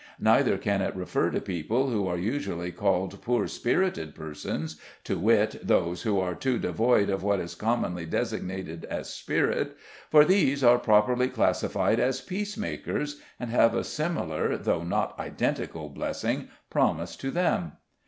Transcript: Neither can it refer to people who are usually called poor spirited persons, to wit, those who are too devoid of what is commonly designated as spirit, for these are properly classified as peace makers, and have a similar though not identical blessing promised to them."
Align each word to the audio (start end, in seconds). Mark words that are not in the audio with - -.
Neither 0.19 0.57
can 0.57 0.81
it 0.81 0.95
refer 0.95 1.29
to 1.29 1.39
people 1.39 1.91
who 1.91 2.07
are 2.07 2.17
usually 2.17 2.71
called 2.71 3.21
poor 3.21 3.47
spirited 3.47 4.15
persons, 4.15 4.77
to 5.03 5.19
wit, 5.19 5.59
those 5.61 6.01
who 6.01 6.19
are 6.19 6.33
too 6.33 6.57
devoid 6.57 7.11
of 7.11 7.21
what 7.21 7.39
is 7.39 7.53
commonly 7.53 8.07
designated 8.07 8.85
as 8.85 9.13
spirit, 9.13 9.77
for 10.09 10.25
these 10.25 10.63
are 10.63 10.79
properly 10.79 11.27
classified 11.29 11.99
as 11.99 12.19
peace 12.19 12.57
makers, 12.57 13.21
and 13.39 13.51
have 13.51 13.75
a 13.75 13.83
similar 13.83 14.57
though 14.57 14.81
not 14.83 15.13
identical 15.19 15.87
blessing 15.87 16.47
promised 16.71 17.21
to 17.21 17.29
them." 17.29 17.73